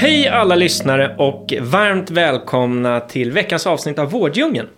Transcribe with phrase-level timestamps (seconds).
[0.00, 4.68] Hej alla lyssnare och varmt välkomna till veckans avsnitt av Vårddjungeln.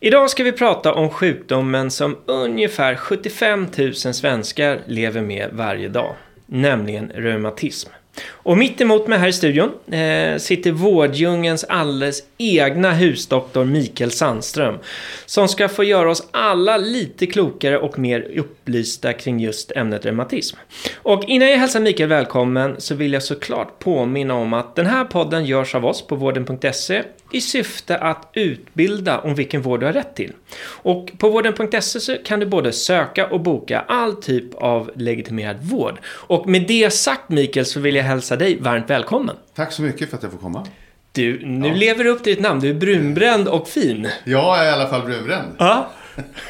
[0.00, 6.14] Idag ska vi prata om sjukdomen som ungefär 75 000 svenskar lever med varje dag,
[6.46, 7.90] nämligen reumatism.
[8.30, 14.78] Och mitt emot mig här i studion eh, sitter Vårdjungens alldeles egna husdoktor Mikael Sandström.
[15.26, 20.56] Som ska få göra oss alla lite klokare och mer upplysta kring just ämnet reumatism.
[20.96, 25.04] Och innan jag hälsar Mikael välkommen så vill jag såklart påminna om att den här
[25.04, 27.02] podden görs av oss på vården.se
[27.32, 30.32] i syfte att utbilda om vilken vård du har rätt till.
[30.64, 35.98] Och på vården.se så kan du både söka och boka all typ av legitimerad vård.
[36.06, 39.36] Och med det sagt Mikael så vill jag hälsa dig varmt välkommen.
[39.54, 40.66] Tack så mycket för att jag får komma.
[41.12, 41.74] Du, nu ja.
[41.74, 42.60] lever du upp till ditt namn.
[42.60, 44.08] Du är brunbränd och fin.
[44.24, 45.54] Jag är i alla fall brunbränd.
[45.58, 45.90] Ja.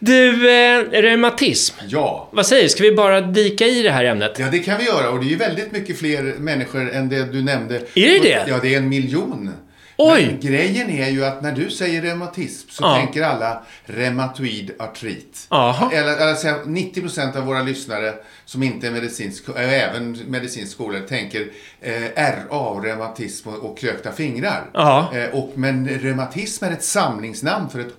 [0.00, 1.76] Du, eh, reumatism.
[1.88, 2.28] Ja.
[2.32, 2.68] Vad säger du?
[2.68, 4.36] Ska vi bara dika i det här ämnet?
[4.38, 5.10] Ja, det kan vi göra.
[5.10, 7.76] Och det är ju väldigt mycket fler människor än det du nämnde.
[7.76, 8.44] Är det det?
[8.48, 9.50] Ja, det är en miljon.
[9.96, 10.26] Oj!
[10.26, 12.96] Men grejen är ju att när du säger reumatism så ja.
[12.96, 15.46] tänker alla reumatoid artrit.
[15.48, 15.90] Aha.
[15.92, 18.14] Eller, eller säga, 90% av våra lyssnare
[18.44, 21.46] som inte är medicinsk, äh, även medicinskt skolade tänker
[21.80, 24.70] eh, RA, reumatism och, och krökta fingrar.
[25.14, 27.94] Eh, och, men reumatism är ett samlingsnamn för ett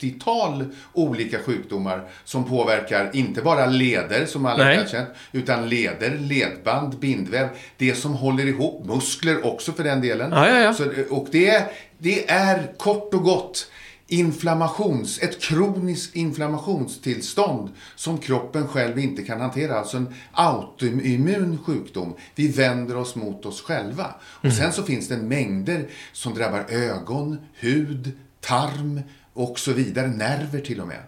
[0.00, 6.98] 80-tal olika sjukdomar som påverkar inte bara leder, som alla har känt, utan leder, ledband,
[6.98, 10.32] bindväv, det som håller ihop, muskler också för den delen.
[10.32, 10.74] Ja, ja, ja.
[10.74, 11.64] Så, och det,
[11.98, 13.70] det är kort och gott
[14.06, 19.78] inflammations, ett kroniskt inflammationstillstånd som kroppen själv inte kan hantera.
[19.78, 22.14] Alltså en autoimmun sjukdom.
[22.34, 24.14] Vi vänder oss mot oss själva.
[24.22, 24.56] Och mm.
[24.56, 29.00] sen så finns det mängder som drabbar ögon, hud, tarm,
[29.34, 30.06] och så vidare.
[30.08, 31.02] Nerver till och med.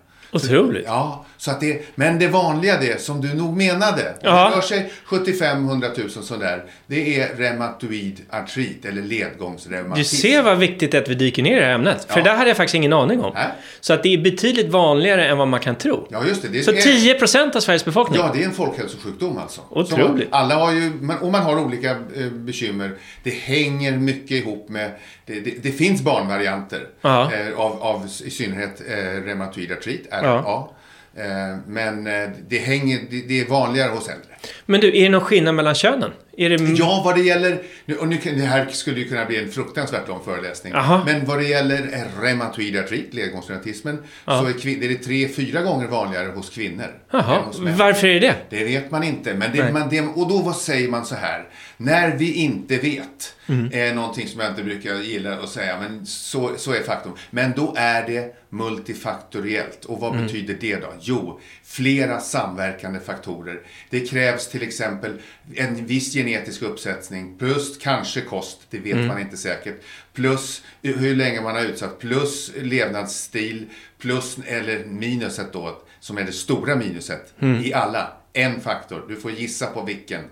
[0.44, 0.84] Otroligt.
[0.86, 4.50] Ja, så att det, men det vanliga det som du nog menade, ja.
[4.50, 10.16] det rör sig 75-100 000 sådär, det är reumatoid artrit eller ledgångsreumatism.
[10.16, 12.06] Du ser vad viktigt det är att vi dyker ner i det här ämnet.
[12.08, 12.24] För ja.
[12.24, 13.36] det hade jag faktiskt ingen aning om.
[13.36, 13.42] Äh?
[13.80, 16.06] Så att det är betydligt vanligare än vad man kan tro.
[16.10, 16.48] Ja, just det.
[16.48, 18.20] det så är, 10% av Sveriges befolkning?
[18.20, 19.60] Ja, det är en folkhälsosjukdom alltså.
[19.70, 20.28] Otroligt.
[20.30, 22.90] alla har ju, och man har olika eh, bekymmer.
[23.22, 24.90] Det hänger mycket ihop med,
[25.26, 27.10] det, det, det finns barnvarianter eh,
[27.56, 30.42] av, av i synnerhet eh, reumatoid artrit, RA.
[30.44, 30.72] Ja.
[31.16, 34.30] Eh, men eh, det, hänger, det är vanligare hos äldre.
[34.66, 36.12] Men du, är det någon skillnad mellan könen?
[36.36, 36.56] Är det...
[36.76, 37.62] Ja, vad det gäller...
[38.00, 40.74] Och nu, det här skulle ju kunna bli en fruktansvärt lång föreläsning.
[40.74, 41.02] Aha.
[41.06, 45.86] Men vad det gäller reumatoid artrit, ledgångsreumatismen, så är, kvin- är det tre, fyra gånger
[45.86, 46.94] vanligare hos kvinnor.
[47.10, 48.64] Hos Varför är det det?
[48.64, 49.34] vet man inte.
[49.34, 51.48] Men det, man, det, och då vad säger man så här.
[51.76, 53.70] När vi inte vet, mm.
[53.72, 57.12] är någonting som jag inte brukar gilla att säga, men så, så är faktum.
[57.30, 59.84] Men då är det multifaktoriellt.
[59.84, 60.26] Och vad mm.
[60.26, 60.92] betyder det då?
[61.00, 63.60] Jo, flera samverkande faktorer.
[63.90, 65.12] Det krävs till exempel
[65.54, 69.06] en viss genetisk uppsättning plus kanske kost, det vet mm.
[69.06, 69.82] man inte säkert.
[70.12, 73.66] Plus hur länge man har utsatt, plus levnadsstil,
[73.98, 77.64] plus eller minuset då, som är det stora minuset mm.
[77.64, 78.12] i alla.
[78.32, 80.24] En faktor, du får gissa på vilken.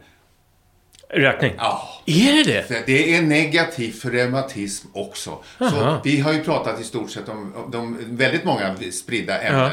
[1.09, 1.53] Rökning?
[1.57, 2.03] Ja.
[2.07, 2.87] Är det det?
[2.87, 5.31] Det är negativt för reumatism också.
[5.61, 5.71] Aha.
[5.71, 9.71] Så vi har ju pratat i stort sett om, om de väldigt många spridda ämnen.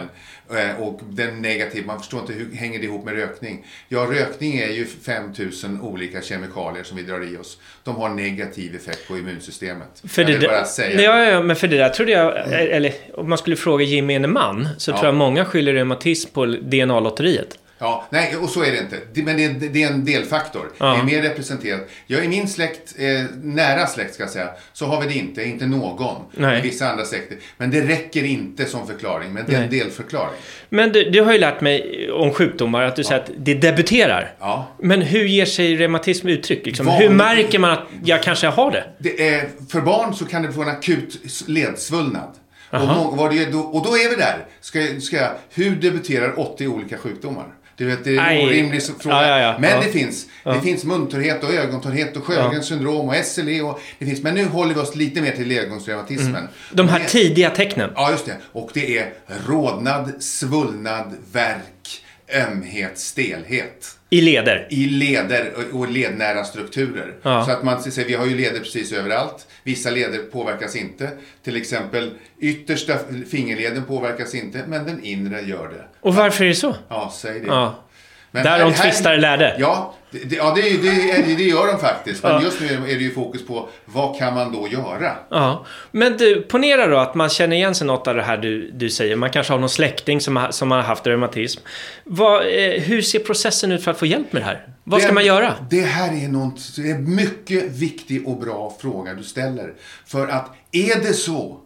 [0.49, 0.57] Ja.
[0.57, 3.65] Eh, och den negativa, man förstår inte hur hänger det ihop med rökning?
[3.87, 7.57] Ja, rökning är ju 5000 olika kemikalier som vi drar i oss.
[7.83, 10.03] De har negativ effekt på immunsystemet.
[10.07, 13.29] För jag vill bara säga ja, ja, men för det där trodde jag, eller om
[13.29, 14.95] man skulle fråga gemene man, så ja.
[14.95, 17.57] tror jag många skyller reumatism på DNA-lotteriet.
[17.81, 19.21] Ja, nej, och så är det inte.
[19.21, 20.71] Men det är, det är en delfaktor.
[20.77, 20.85] Ja.
[20.85, 21.89] Det är mer representerat.
[22.07, 23.07] Jag i min släkt, eh,
[23.43, 25.43] nära släkt ska jag säga, så har vi det inte.
[25.43, 26.15] Inte någon.
[26.31, 26.59] Nej.
[26.59, 27.37] I vissa andra släkter.
[27.57, 29.33] Men det räcker inte som förklaring.
[29.33, 30.39] Men det är en delförklaring.
[30.69, 33.07] Men du, du, har ju lärt mig om sjukdomar att du ja.
[33.07, 34.33] säger att det debuterar.
[34.39, 34.67] Ja.
[34.79, 36.65] Men hur ger sig reumatism uttryck?
[36.65, 36.87] Liksom?
[36.87, 38.83] Hur märker man att jag kanske har det?
[38.97, 42.29] det är, för barn så kan det få en akut ledsvullnad.
[42.69, 44.45] Och, vad det, och då är vi där.
[44.61, 47.45] Ska, ska, hur debuterar 80 olika sjukdomar?
[47.81, 49.15] Du vet, det är en orimlig fråga.
[49.15, 49.55] Ja, ja, ja.
[49.59, 50.25] Men det finns.
[50.43, 53.61] Det finns muntorrhet och ögontorrhet och Sjögrens syndrom och SLE.
[53.61, 54.21] Och det finns.
[54.21, 56.35] Men nu håller vi oss lite mer till ledgångsreumatismen.
[56.35, 56.47] Mm.
[56.71, 57.89] De här tidiga tecknen.
[57.95, 58.37] Ja, just det.
[58.51, 59.13] Och det är
[59.47, 63.97] rodnad, svullnad, värk, ömhet, stelhet.
[64.09, 64.67] I leder?
[64.69, 67.13] I leder och lednära strukturer.
[67.21, 67.45] Ja.
[67.45, 69.47] Så att man säger, vi har ju leder precis överallt.
[69.63, 71.09] Vissa leder påverkas inte.
[71.43, 72.97] Till exempel yttersta
[73.29, 75.85] fingerleden påverkas inte, men den inre gör det.
[76.01, 76.75] Och varför är det så?
[76.89, 77.47] Ja, säg det.
[77.47, 77.83] Ja.
[78.31, 79.55] Men Där de tvistar lärde.
[79.59, 82.23] Ja, det, ja det, det, det, gör de faktiskt.
[82.23, 82.41] Men Ja.
[82.41, 85.11] just nu är det ju fokus på vad kan man då göra?
[85.29, 85.65] Ja.
[85.91, 88.89] Men du, ponera då att man känner igen sig något av det här du, du
[88.89, 89.15] säger.
[89.15, 91.61] Man kanske har någon släkting som har, som har haft reumatism.
[92.03, 94.67] Vad, eh, hur ser processen ut för att få hjälp med det här?
[94.83, 95.53] Vad ska Det- man göra?
[95.69, 99.73] Det här är, något, det är en mycket viktig och bra fråga du ställer.
[100.05, 101.57] För att är det så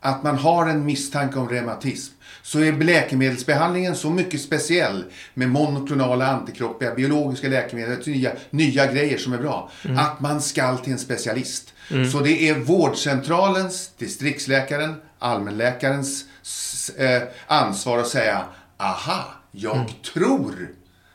[0.00, 5.04] att man har en misstanke om reumatism så är läkemedelsbehandlingen så mycket speciell
[5.34, 10.92] med monoklonala antikroppar, biologiska läkemedel, nya, nya grejer som är bra, att man ska till
[10.92, 11.74] en specialist.
[12.12, 16.24] Så det är vårdcentralens, distriktsläkaren, allmänläkarens
[16.96, 18.44] eh, ansvar att säga
[18.76, 20.68] aha, jag tror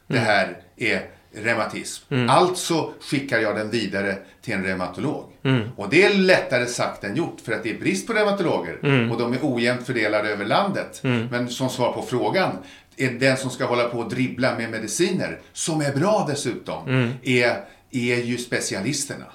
[0.07, 2.29] det här är reumatism.
[2.29, 5.25] Alltså skickar jag den vidare till en reumatolog.
[5.75, 8.77] Och det är lättare sagt än gjort för att det är brist på reumatologer
[9.11, 10.99] och de är ojämnt fördelade över landet.
[11.03, 12.51] Men som svar på frågan,
[12.97, 17.65] är den som ska hålla på och dribbla med mediciner, som är bra dessutom, är,
[17.91, 19.25] är ju specialisterna.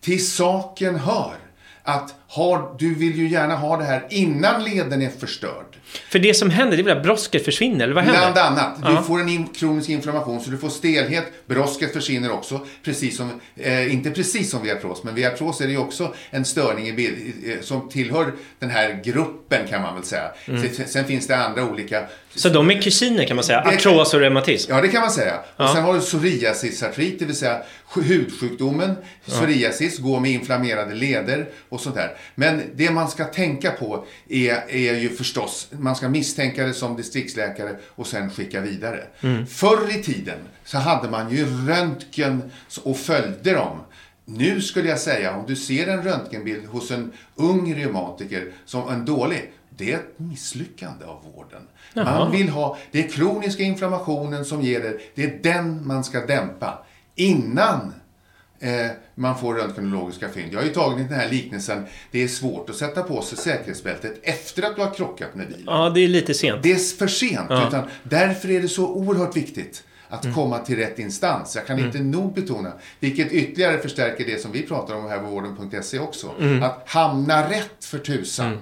[0.00, 1.34] Till saken hör
[1.82, 5.76] att har, du vill ju gärna ha det här innan leden är förstörd.
[6.08, 8.32] För det som händer, det är väl att brosket försvinner, eller vad händer?
[8.32, 8.98] Bland annat.
[8.98, 11.24] Du får en in, kronisk inflammation så du får stelhet.
[11.46, 12.60] Brosket försvinner också.
[12.84, 16.86] Precis som, eh, inte precis som viartros, men viartros är det ju också en störning
[16.86, 20.30] i eh, som tillhör den här gruppen kan man väl säga.
[20.46, 22.02] Sen, sen finns det andra olika.
[22.34, 24.72] Så de är kusiner kan man säga, artros och reumatism?
[24.72, 25.34] Ja, det kan man säga.
[25.56, 25.64] Ja.
[25.64, 27.62] Och sen har du psoriasisartrit, det vill säga
[27.94, 28.96] hudsjukdomen.
[29.26, 32.15] Psoriasis går med inflammerade leder och sånt där.
[32.34, 36.96] Men det man ska tänka på är, är ju förstås, man ska misstänka det som
[36.96, 39.06] distriktsläkare och sen skicka vidare.
[39.48, 42.50] Förr i tiden så hade man ju röntgen
[42.82, 43.80] och följde dem.
[44.24, 49.04] Nu skulle jag säga, om du ser en röntgenbild hos en ung reumatiker som en
[49.04, 51.62] dålig, det är ett misslyckande av vården.
[51.94, 52.18] Jaha.
[52.18, 56.26] Man vill ha, det är kroniska inflammationen som ger det, det är den man ska
[56.26, 56.84] dämpa
[57.14, 57.92] innan
[58.60, 60.52] eh, man får röntgenologiska fynd.
[60.52, 64.20] Jag har ju tagit den här liknelsen, det är svårt att sätta på sig säkerhetsbältet
[64.22, 65.62] efter att du har krockat med bilen.
[65.66, 66.62] Ja, det är lite sent.
[66.62, 67.68] Det är för sent, Ja.
[67.68, 71.56] utan därför är det så oerhört viktigt att komma till rätt instans.
[71.56, 75.26] Jag kan inte nog betona, vilket ytterligare förstärker det som vi pratar om här på
[75.26, 76.30] vården.se också.
[76.62, 78.58] Att hamna rätt för tusan.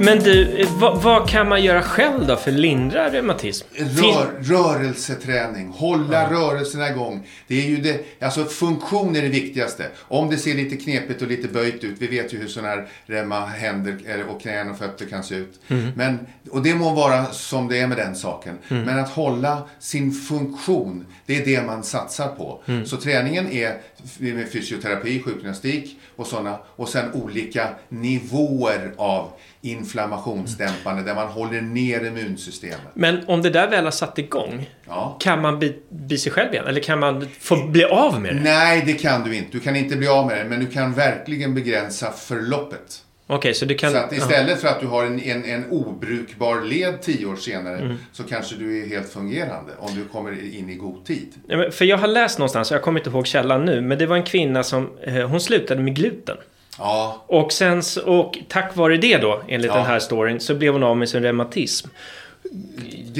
[0.00, 3.66] Men du, vad, vad kan man göra själv då för att lindra reumatism?
[3.74, 7.26] Rör, rörelseträning, hålla rörelserna igång.
[7.46, 9.86] Det är ju det, alltså funktion är det viktigaste.
[10.00, 12.88] Om det ser lite knepigt och lite böjt ut, vi vet ju hur sådana här
[13.06, 15.60] remma händer och knän och fötter kan se ut.
[15.94, 16.18] Men,
[16.50, 18.58] och det må vara som det är med den saken.
[18.68, 22.62] Men att hålla sin funktion, det är det man satsar på.
[22.84, 23.80] Så träningen är
[24.18, 26.58] med fysioterapi, sjukgymnastik och sådana.
[26.76, 29.30] Och sen olika nivåer av
[29.60, 32.78] inflammationsdämpande där man håller ner immunsystemet.
[32.94, 35.16] Men om det där väl har satt igång, Ja.
[35.20, 36.66] kan man bli, bli sig själv igen?
[36.66, 38.40] Eller kan man få bli av med det?
[38.42, 39.48] Nej, det kan du inte.
[39.52, 43.02] Du kan inte bli av med det, men du kan verkligen begränsa förloppet.
[43.30, 43.92] Okej, så kan...
[43.92, 47.76] Så att istället för att du har en, en, en obrukbar led tio år senare
[47.78, 47.96] Mm.
[48.12, 51.32] så kanske du är helt fungerande om du kommer in i god tid.
[51.46, 54.16] Ja, För jag har läst någonstans, jag kommer inte ihåg källan nu, men det var
[54.16, 56.36] en kvinna som, eh, hon slutade med gluten.
[56.78, 59.76] Ja, Och sen, och tack vare det då, enligt Ja.
[59.76, 61.88] den här storyn, så blev hon av med sin reumatism.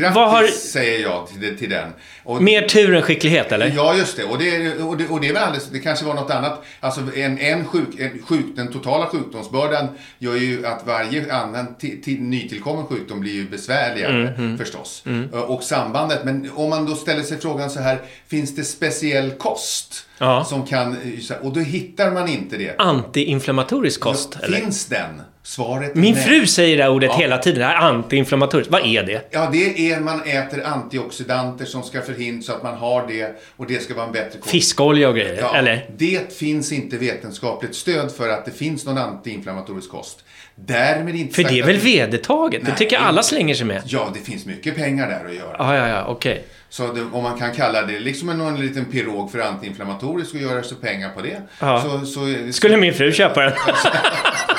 [0.01, 1.89] Grattis Vad har- säger jag till, till den.
[2.25, 3.73] Och, Mer tur än skicklighet, eller?
[3.77, 4.25] Ja, just det.
[4.25, 6.65] Och det, och det, och det är väl alldeles, det kanske var något annat.
[6.81, 9.89] Alltså en, en sjuk, en sjuk, den totala sjukdomsbördan
[10.19, 15.05] gör ju att varje annan ti, ti, nytillkommen sjukdom blir ju besvärligare Mm, förstås.
[15.47, 16.25] Och sambandet.
[16.25, 20.05] Men om man då ställer sig frågan så här, finns det speciell kost?
[20.19, 20.45] Ja.
[20.45, 20.97] Som kan,
[21.43, 22.75] och då hittar man inte det.
[22.79, 24.59] Antiinflammatorisk kost, eller?
[24.59, 25.23] Finns den?
[25.49, 26.25] Svaret Min nej.
[26.25, 27.19] fru säger det här ordet Ja.
[27.19, 27.59] hela tiden.
[27.61, 28.73] Det här antiinflammatoriskt.
[28.73, 29.29] Vad är det?
[29.31, 33.67] Ja, det är man äter antioxidanter som ska förhindra så att man har det och
[33.67, 34.51] det ska vara en bättre kost.
[34.51, 35.87] Fiskolja och grejer, Ja, eller?
[35.97, 40.25] Det finns inte vetenskapligt stöd för att det finns någon antiinflammatorisk kost.
[40.55, 42.67] Därmed inte För det är väl vedertaget?
[42.67, 43.83] Det tycker jag alla slänger sig med.
[43.87, 45.57] Ja, det finns mycket pengar där att göra.
[45.59, 46.45] Ja, ja, ja, okej.
[46.69, 50.41] Så det, om man kan kalla det liksom en, någon liten pirog för antiinflammatorisk och
[50.41, 51.43] göra sig pengar på det.
[51.61, 51.83] Ja.
[51.83, 53.53] Så, så, Skulle min fru köpa den?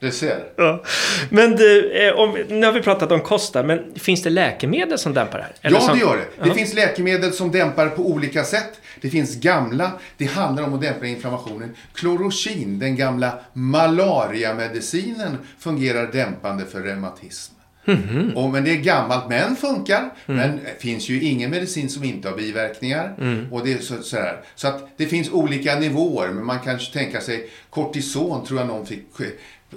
[0.00, 0.44] Det ser.
[0.56, 0.82] Ja.
[1.30, 4.98] Men du, eh, om, nu har vi pratat om kost där, men finns det läkemedel
[4.98, 5.52] som dämpar det här?
[5.62, 6.42] Eller ja, som, det gör det.
[6.42, 6.54] Det Ja.
[6.54, 8.80] finns läkemedel som dämpar på olika sätt.
[9.00, 11.74] Det finns gamla, det handlar om att dämpa inflammationen.
[11.94, 17.54] Klorokin, den gamla malariamedicinen, fungerar dämpande för reumatism.
[17.86, 18.36] Mm.
[18.36, 19.98] Och, men det är gammalt men funkar.
[20.00, 20.40] Mm.
[20.40, 23.14] Men det finns ju ingen medicin som inte har biverkningar.
[23.20, 23.52] Mm.
[23.52, 24.40] Och det är så, sådär.
[24.54, 26.28] så att det finns olika nivåer.
[26.28, 29.12] Men man kan tänka sig kortison tror jag någon fick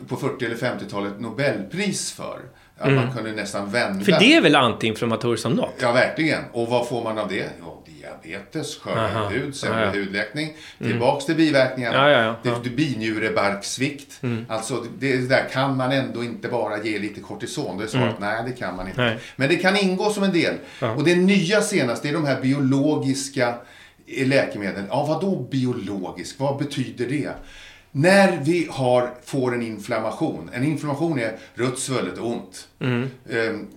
[0.08, 2.40] på 40 eller 50-talet Nobelpris för.
[2.78, 3.06] Att mm.
[3.06, 4.06] man kunde nästan vända.
[4.06, 5.74] För det är väl antiinflammatoriskt som något?
[5.82, 6.44] Ja, verkligen.
[6.52, 7.50] Och vad får man av det?
[7.60, 10.54] Jo, diabetes, skörare hud, sämre hudläkning.
[10.80, 10.92] Mm.
[10.92, 12.10] Tillbaks till biverkningarna.
[12.10, 12.60] Ja, ja, ja.
[12.64, 14.24] Det, binjurebarksvikt.
[14.24, 14.46] Mm.
[14.50, 17.78] Alltså, det, det, där kan man ändå inte bara ge lite kortison.
[17.78, 18.30] Det är svaret, mm.
[18.30, 19.02] nej det kan man inte.
[19.02, 19.18] Nej.
[19.36, 20.54] Men det kan ingå som en del.
[20.96, 23.56] Och det nya senast, det är de här biologiska
[24.08, 24.86] läkemedlen.
[24.90, 26.40] Ja, vad då biologisk?
[26.40, 27.32] Vad betyder det?
[27.96, 32.68] När vi har, får en inflammation, en inflammation är rött, svullet och ont.
[32.80, 33.10] Mm.
[33.30, 33.68] Um,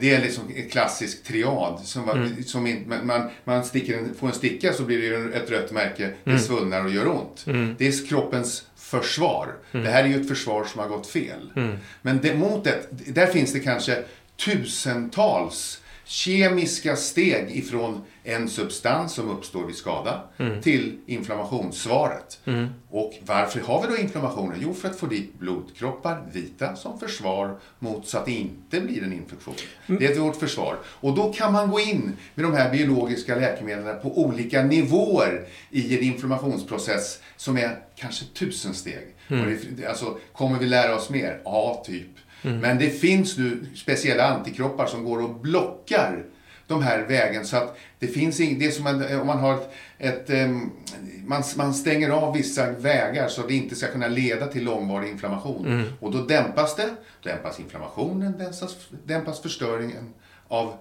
[0.00, 1.80] det är liksom en klassisk triad.
[1.84, 2.44] Som, mm.
[2.44, 6.30] som man, man sticker en, får en sticka så blir det ett rött märke, det
[6.30, 6.42] mm.
[6.42, 7.44] svullnar och gör ont.
[7.46, 7.74] Mm.
[7.78, 9.54] Det är kroppens försvar.
[9.72, 9.86] Mm.
[9.86, 11.52] Det här är ju ett försvar som har gått fel.
[11.56, 11.76] Mm.
[12.02, 14.02] Men det, mot det, där finns det kanske
[14.44, 15.80] tusentals
[16.10, 20.62] kemiska steg ifrån en substans som uppstår vid skada mm.
[20.62, 22.40] till inflammationssvaret.
[22.44, 22.68] Mm.
[22.90, 24.56] Och varför har vi då inflammationer?
[24.60, 29.02] Jo, för att få dit blodkroppar, vita, som försvar mot så att det inte blir
[29.02, 29.54] en infektion.
[29.86, 30.00] Mm.
[30.00, 30.78] Det är vårt försvar.
[30.86, 35.98] Och då kan man gå in med de här biologiska läkemedlen på olika nivåer i
[35.98, 39.14] en inflammationsprocess som är kanske tusen steg.
[39.28, 39.58] Mm.
[39.76, 41.40] Det, alltså, kommer vi lära oss mer?
[41.44, 42.08] Ja, typ.
[42.42, 42.58] Mm.
[42.58, 46.24] Men det finns nu speciella antikroppar som går och blockar
[46.66, 49.54] de här vägen så att det finns inget, det är som en, om man har
[49.54, 50.72] ett, ett um,
[51.26, 55.10] man, man stänger av vissa vägar så att det inte ska kunna leda till långvarig
[55.10, 55.66] inflammation.
[55.66, 55.86] Mm.
[56.00, 56.88] Och då dämpas det,
[57.22, 60.14] dämpas inflammationen, dämpas, dämpas förstöringen
[60.48, 60.74] av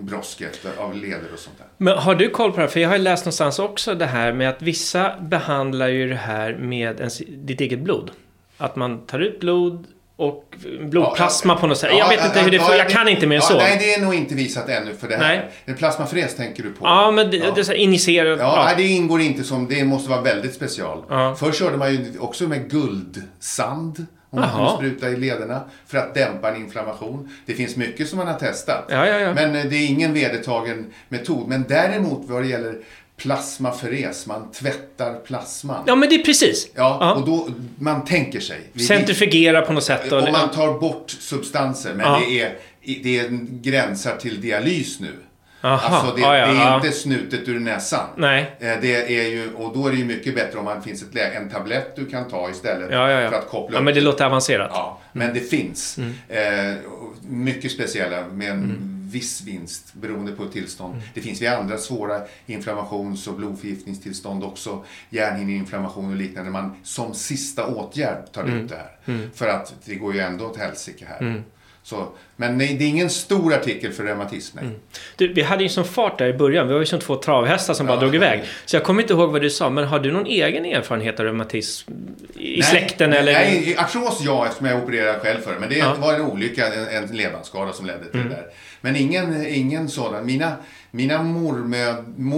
[0.00, 1.66] brosket av leder och sånt där.
[1.76, 2.68] Men har du koll på det här?
[2.68, 6.54] För jag har läst någonstans också det här med att vissa behandlar ju det här
[6.54, 8.10] med ens, ditt eget blod.
[8.56, 9.86] Att man tar ut blod
[10.20, 10.44] och
[10.80, 11.90] blodplasma ja, på något sätt.
[11.92, 13.56] Ja, jag vet inte hur det ja, Jag kan inte mer än så.
[13.56, 15.36] Nej, det är nog inte visat ännu för det här.
[15.36, 15.50] Nej.
[15.64, 16.86] En plasmafräs tänker du på.
[16.86, 17.52] Ja, men det, ja.
[17.54, 18.38] det är injicerat.
[18.38, 19.68] Ja, Nej, det ingår inte som...
[19.68, 21.04] Det måste vara väldigt special.
[21.08, 21.34] Ja.
[21.34, 24.06] Förr körde man ju också med guldsand.
[24.32, 27.28] Om man kunde spruta i lederna för att dämpa en inflammation.
[27.46, 28.84] Det finns mycket som man har testat.
[28.88, 29.34] Ja, ja, ja.
[29.34, 31.48] Men eh, det är ingen vedertagen metod.
[31.48, 32.78] Men däremot vad det gäller
[33.20, 35.84] plasmaferes, man tvättar plasman.
[35.86, 36.70] Ja, men det är precis.
[36.74, 37.14] Ja, ja.
[37.14, 37.48] och då,
[37.78, 38.60] man tänker sig.
[38.88, 40.12] Centrifugera på något sätt.
[40.12, 42.22] Och, och man tar bort substanser, men ja.
[42.28, 42.56] det, är,
[43.02, 43.28] det är
[43.62, 45.12] gränsar till dialys nu.
[45.62, 48.06] Aha, alltså det, ah, ja, det är inte snutet ur näsan.
[48.16, 48.56] Nej.
[48.60, 51.36] Eh, det är ju, och då är det ju mycket bättre om det finns ett,
[51.36, 54.24] en tablett du kan ta istället ja, ja, för att koppla Ja, men det låter
[54.24, 54.70] avancerat.
[54.74, 55.34] Ja, men mm.
[55.34, 55.98] det finns.
[55.98, 56.14] Mm.
[56.28, 56.76] Eh,
[57.28, 60.94] mycket speciella med mm viss vinst beroende på tillstånd.
[60.94, 61.06] Mm.
[61.14, 67.66] Det finns vid andra svåra inflammations och blodförgiftningstillstånd också, hjärnhinneinflammation och liknande, man som sista
[67.66, 68.56] åtgärd tar mm.
[68.58, 69.14] ut det här.
[69.14, 69.30] Mm.
[69.34, 71.20] För att det går ju ändå åt helsike här.
[71.20, 71.42] Mm.
[71.82, 74.58] Så, men nej, det är ingen stor artikel för reumatism.
[74.58, 74.74] Mm.
[75.16, 76.66] Du, vi hade ju som fart där i början.
[76.66, 78.42] Vi var ju som två travhästar som ja, bara drog iväg.
[78.66, 79.70] Så jag kommer inte ihåg vad du sa.
[79.70, 81.92] Men har du någon egen erfarenhet av reumatism
[82.50, 83.12] i nej, släkten?
[83.12, 83.32] Eller?
[83.32, 85.60] Nej, artros ja, eftersom jag opererade själv för det.
[85.60, 85.94] Men det ja.
[85.94, 88.28] var en olycka, en, en levnadsskada som ledde till mm.
[88.28, 88.46] det där.
[88.80, 90.26] Men ingen, ingen sådan.
[90.26, 90.56] Mina,
[90.90, 91.94] mina mormö,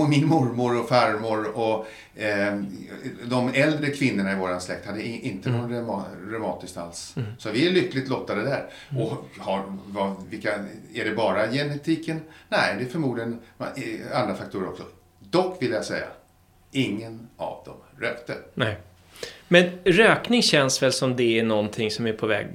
[0.09, 1.87] min mormor och farmor och
[2.23, 2.61] eh,
[3.25, 5.61] de äldre kvinnorna i vår släkt hade inte mm.
[5.61, 7.15] någon reuma, reumatiskt alls.
[7.17, 7.29] Mm.
[7.39, 8.65] Så vi är lyckligt lottade där.
[8.91, 9.03] Mm.
[9.03, 10.55] Och har, vad, vilka,
[10.95, 12.21] är det bara genetiken?
[12.49, 13.39] Nej, det är förmodligen
[14.15, 14.83] andra faktorer också.
[15.19, 16.07] Dock vill jag säga,
[16.71, 18.35] ingen av dem rökte.
[18.55, 18.77] Nej.
[19.53, 22.47] Men rökning känns väl som det är någonting som är på väg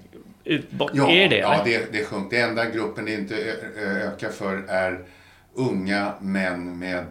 [0.43, 0.91] utbort?
[0.93, 1.37] Ja, är det?
[1.37, 2.29] Ja, det, det sjönk.
[2.29, 3.35] Det enda gruppen det inte
[3.77, 5.05] ökar för är
[5.53, 7.05] unga män med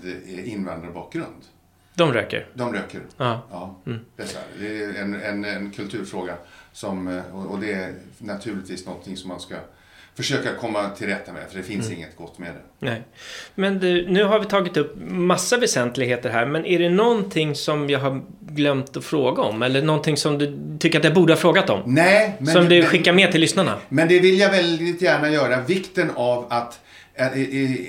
[0.45, 1.45] invandrarbakgrund.
[1.95, 2.47] De röker?
[2.55, 3.01] De röker.
[3.17, 3.43] Ja.
[3.51, 3.99] ja mm.
[4.17, 6.37] Det är en, en, en kulturfråga.
[6.73, 9.55] Som, och det är naturligtvis någonting som man ska
[10.17, 11.43] försöka komma till rätta med.
[11.51, 11.99] För det finns mm.
[11.99, 12.87] inget gott med det.
[12.87, 13.03] Nej.
[13.55, 16.47] Men du, nu har vi tagit upp massa väsentligheter här.
[16.47, 19.63] Men är det någonting som jag har glömt att fråga om?
[19.63, 21.83] Eller någonting som du tycker att jag borde ha frågat om?
[21.87, 22.37] Nej.
[22.39, 23.79] Men, som du skickar med till lyssnarna?
[23.89, 25.61] Men det vill jag väldigt gärna göra.
[25.61, 26.81] Vikten av att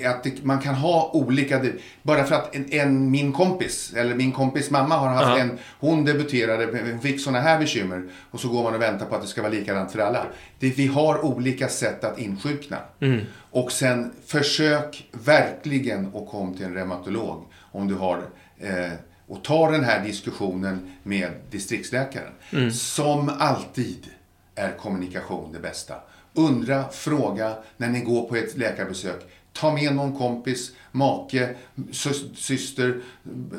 [0.06, 1.64] att man kan ha olika,
[2.02, 5.40] bara för att en, en, min kompis, eller min kompis mamma har haft uh -huh.
[5.40, 9.22] en, hon debuterade, fick sådana här bekymmer och så går man och väntar på att
[9.22, 10.26] det ska vara likadant för alla.
[10.58, 12.76] Det, vi har olika sätt att insjukna.
[13.00, 13.20] Mm.
[13.50, 18.22] Och sen försök verkligen att komma till en reumatolog om du har
[18.58, 18.92] eh,
[19.28, 22.32] och ta den här diskussionen med distriktsläkaren.
[22.52, 22.70] Mm.
[22.70, 24.06] Som alltid
[24.54, 25.94] är kommunikation det bästa.
[26.34, 29.20] Undra, fråga när ni går på ett läkarbesök.
[29.52, 31.48] ta med någon kompis, make,
[31.92, 33.00] sys- syster,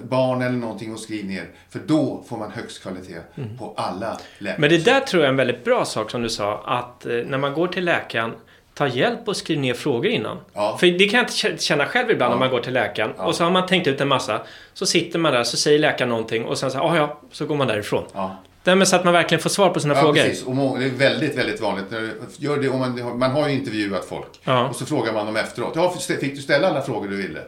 [0.09, 1.45] barn eller någonting och skriv ner.
[1.69, 3.19] För då får man högst kvalitet
[3.59, 4.59] på alla läkare.
[4.61, 6.61] Men det där tror jag är en väldigt bra sak som du sa.
[6.65, 8.31] Att eh, när man går till läkaren,
[8.73, 10.37] ta hjälp och skriv ner frågor innan.
[10.53, 10.77] Ja.
[10.79, 12.35] För det kan jag inte känna själv ibland Ja.
[12.35, 13.11] när man går till läkaren.
[13.17, 13.25] Ja.
[13.25, 14.41] Och så har man tänkt ut en massa.
[14.73, 17.55] Så sitter man där, så säger läkaren någonting och sen så, ah, ja, så går
[17.55, 18.03] man därifrån.
[18.13, 18.35] Ja.
[18.63, 20.13] Därmed så att man verkligen får svar på sina Ja, frågor.
[20.21, 20.43] precis.
[20.45, 21.85] Och det är väldigt, väldigt vanligt.
[22.37, 24.27] Gör det, om man, man har ju intervjuat folk.
[24.43, 24.67] Ja.
[24.67, 25.73] Och så frågar man dem efteråt.
[25.75, 27.39] Ja, fick du ställa alla frågor du ville?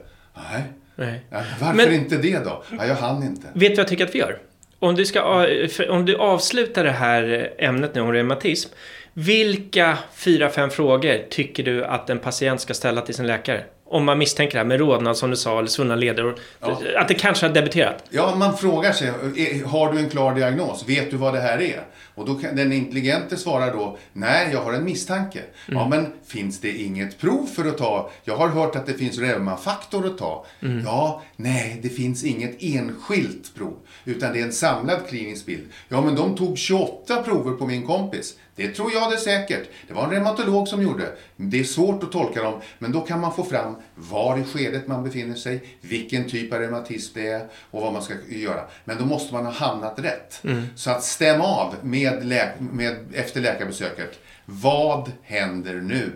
[0.51, 0.61] Nej.
[0.95, 1.25] Nej.
[1.29, 2.63] Ja, varför Men- inte det då?
[2.79, 3.47] Ja, jag hann inte.
[3.53, 4.37] Vet du vad jag tycker att vi gör?
[4.79, 5.47] Om du, ska,
[5.89, 8.69] om du avslutar det här ämnet nu om reumatism.
[9.13, 13.63] Vilka fyra, fem frågor tycker du att en patient ska ställa till sin läkare?
[13.91, 16.35] Om man misstänker det här med rodnad som du sa, eller svullna leder.
[16.59, 16.79] Ja.
[16.97, 18.03] Att det kanske har debuterat.
[18.09, 20.83] Ja, man frågar sig, är- har du en klar diagnos?
[20.87, 21.83] Vet du vad det här är?
[22.15, 25.39] Och då kan den intelligente svarar då, nej, jag har en misstanke.
[25.67, 28.09] Ja, men finns det inget prov för att ta?
[28.23, 30.45] Jag har hört att det finns reumafaktor att ta.
[30.85, 33.73] Ja, nej, det finns inget enskilt prov,
[34.05, 35.67] utan det är en samlad klinisk bild.
[35.89, 38.33] Ja, men de tog 28 prover på min kompis.
[38.61, 39.69] Det tror jag det säkert.
[39.87, 41.03] Det var en reumatolog som gjorde.
[41.35, 44.87] Det är svårt att tolka dem, men då kan man få fram var i skedet
[44.87, 47.41] man befinner sig, vilken typ av reumatism det är
[47.71, 48.61] och vad man ska göra.
[48.85, 50.41] Men då måste man ha hamnat rätt.
[50.75, 54.19] Så att stämma av med, lä- med efter läkarbesöket.
[54.45, 56.11] Vad händer nu?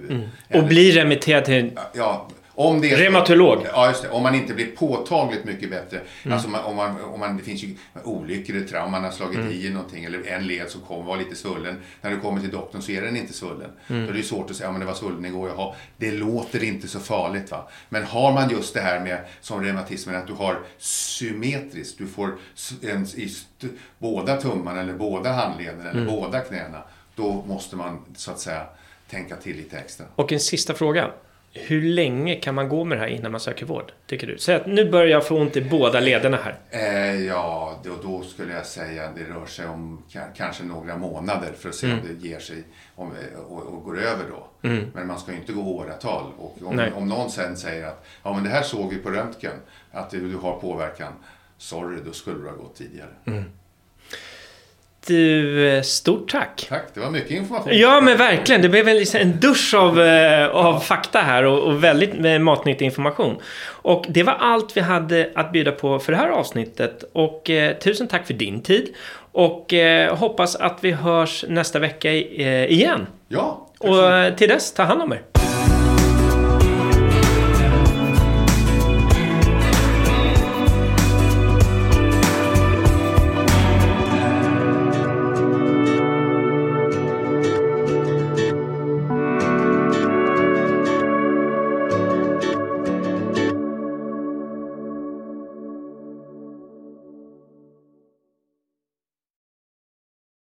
[0.49, 1.71] Och Eller- bli remitterad till...
[1.93, 3.65] Ja, om det Reumatolog.
[3.73, 4.09] Ja, just det.
[4.09, 6.01] Om man inte blir påtagligt mycket bättre.
[6.31, 9.39] Alltså man- om man, om man, det finns ju olyckor, ett trauma, man har slagit
[9.51, 11.81] i någonting eller en led som kom var lite svullen.
[12.01, 13.69] När du kommer till doktorn så är den inte svullen.
[13.87, 15.73] Då är det svårt att säga, ja men det var svullen igår, jaha.
[15.97, 17.67] Det låter inte så farligt va.
[17.89, 22.35] Men har man just det här med, som reumatismen, att du har symmetriskt, du får
[22.81, 23.29] en, i
[23.97, 26.83] båda tummarna eller båda handlederna eller båda knäna.
[27.15, 28.65] Då måste man så att säga
[29.09, 30.05] tänka till lite extra.
[30.15, 31.11] Och en sista fråga.
[31.57, 33.91] Hur länge kan man gå med det här innan man söker vård?
[34.07, 34.37] Tycker du?
[34.37, 36.55] Säg att nu börjar jag få ont i båda lederna här.
[36.69, 40.97] Eh, ja, då, då skulle jag säga att det rör sig om ka- kanske några
[40.97, 42.63] månader för att se om det ger sig
[42.95, 44.47] om, eh, och, och går över då.
[44.93, 46.23] Men man ska ju inte gå åratal.
[46.37, 46.91] Och om, Nej.
[46.95, 49.53] om någon sen säger att ja, men det här såg vi på röntgen,
[49.91, 51.13] att du, du har påverkan.
[51.57, 53.09] Sorry, då skulle du ha gått tidigare.
[55.07, 56.65] Du, eh, stort tack!
[56.69, 57.69] Tack, det var mycket information.
[57.77, 58.61] Ja, men verkligen.
[58.61, 62.39] Det blev en, liksom en dusch av, eh, av fakta här och, och väldigt eh,
[62.39, 63.35] matnyttig information.
[63.67, 67.03] Och det var allt vi hade att bjuda på för det här avsnittet.
[67.13, 68.93] Och eh, tusen tack för din tid.
[69.31, 73.07] Och eh, hoppas att vi hörs nästa vecka i- eh, igen.
[73.27, 75.21] Ja, Och till dess, ta hand om er.